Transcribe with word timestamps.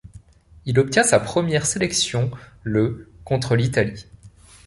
Il 0.65 0.79
obtient 0.79 1.03
sa 1.03 1.19
première 1.19 1.67
sélection 1.67 2.31
le 2.63 3.07
contre 3.23 3.55
l'Italie. 3.55 4.07